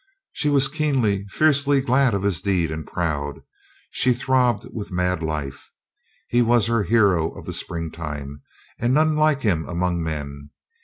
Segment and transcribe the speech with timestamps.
[0.31, 3.43] She was keenly, fiercely glad of his deed and proud.
[3.91, 5.69] She throbbed with mad life.
[6.27, 8.41] He was her hero of the springtime,
[8.79, 10.49] and none like him among men.